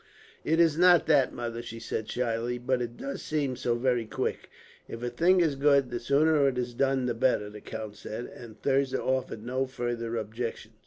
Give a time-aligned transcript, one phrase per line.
[0.43, 4.49] "It is not that, mother," she said shyly; "but it does seem so very quick."
[4.87, 8.25] "If a thing is good, the sooner it is done the better," the count said;
[8.25, 10.71] and Thirza offered no further objection.